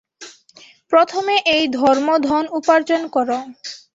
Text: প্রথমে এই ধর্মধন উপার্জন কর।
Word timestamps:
প্রথমে 0.91 1.35
এই 1.55 1.63
ধর্মধন 1.77 2.43
উপার্জন 2.59 3.01
কর। 3.15 3.29